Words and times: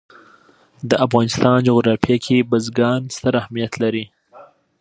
د 0.89 0.91
افغانستان 1.05 1.57
جغرافیه 1.67 2.17
کې 2.25 2.47
بزګان 2.49 3.01
ستر 3.15 3.33
اهمیت 3.41 3.73
لري. 3.83 4.05